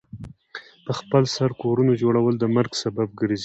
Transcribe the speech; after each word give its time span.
پخپل 0.85 1.23
سر 1.35 1.51
کورونو 1.61 1.91
جوړول 2.01 2.33
د 2.39 2.43
مرګ 2.55 2.71
سبب 2.83 3.07
ګرځي. 3.19 3.39